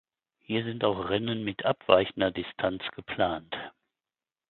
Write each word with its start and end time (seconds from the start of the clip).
Hier 0.39 0.63
sind 0.63 0.83
auch 0.83 1.09
Rennen 1.11 1.43
mit 1.43 1.63
abweichender 1.63 2.31
Distanz 2.31 2.81
geplant. 2.95 3.55